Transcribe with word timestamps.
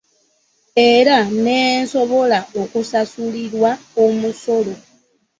Era 0.93 1.17
n'esobola 1.43 2.39
okusasulirwa 2.61 3.71
omusolo 4.05 4.73